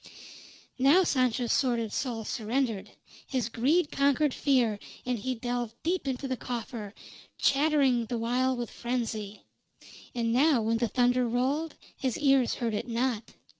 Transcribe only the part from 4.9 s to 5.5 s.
and he